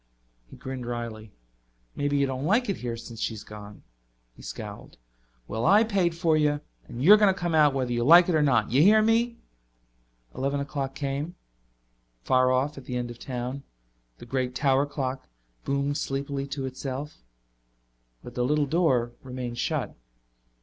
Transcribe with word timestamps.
He 0.49 0.55
grinned 0.57 0.87
wryly. 0.87 1.31
"Maybe 1.95 2.17
you 2.17 2.25
don't 2.25 2.43
like 2.43 2.69
it 2.69 2.77
here 2.77 2.97
since 2.97 3.19
she's 3.21 3.43
gone." 3.43 3.83
He 4.35 4.41
scowled. 4.41 4.97
"Well, 5.47 5.63
I 5.63 5.83
paid 5.83 6.15
for 6.15 6.35
you, 6.35 6.61
and 6.87 7.03
you're 7.03 7.19
coming 7.33 7.55
out 7.59 7.75
whether 7.75 7.93
you 7.93 8.03
like 8.03 8.27
it 8.27 8.33
or 8.33 8.41
not. 8.41 8.71
You 8.71 8.81
hear 8.81 9.03
me?" 9.03 9.37
Eleven 10.33 10.59
o'clock 10.59 10.95
came. 10.95 11.35
Far 12.23 12.51
off, 12.51 12.79
at 12.79 12.85
the 12.85 12.97
end 12.97 13.11
of 13.11 13.19
town, 13.19 13.61
the 14.17 14.25
great 14.25 14.55
tower 14.55 14.87
clock 14.87 15.27
boomed 15.65 15.99
sleepily 15.99 16.47
to 16.47 16.65
itself. 16.65 17.21
But 18.23 18.33
the 18.33 18.43
little 18.43 18.65
door 18.65 19.11
remained 19.21 19.59
shut. 19.59 19.95